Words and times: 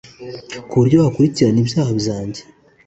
ku 0.67 0.73
buryo 0.79 0.97
wakurikirana 1.03 1.59
ibyaha 1.63 1.91
byanjye 2.01 2.41